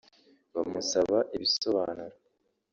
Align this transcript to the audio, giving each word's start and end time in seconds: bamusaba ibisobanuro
bamusaba 0.53 1.17
ibisobanuro 1.35 2.15